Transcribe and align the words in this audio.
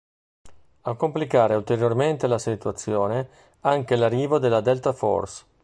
A 0.81 0.95
complicare 0.95 1.53
ulteriormente 1.53 2.25
la 2.25 2.39
situazione 2.39 3.29
anche 3.59 3.95
l'arrivo 3.95 4.39
della 4.39 4.59
Delta 4.59 4.93
Force. 4.93 5.43